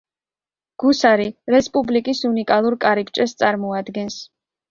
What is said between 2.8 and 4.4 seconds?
კარიბჭეს წარმოადგენს.